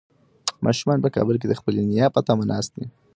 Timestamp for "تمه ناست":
2.27-2.71